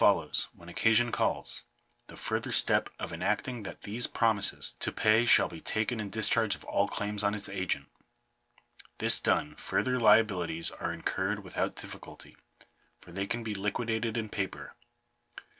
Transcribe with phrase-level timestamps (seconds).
[0.01, 1.61] follows, when occasion calls,
[2.07, 6.55] the further step of enacting that these promises to pay shall be taken in discharge
[6.55, 7.85] of all claims on its agent.
[8.97, 12.35] This done, further liabilities are incurred with out difficulty,
[12.97, 14.73] for they can be liquidated in paper.